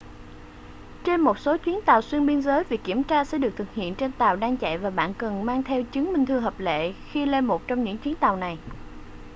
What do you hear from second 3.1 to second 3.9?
sẽ được thực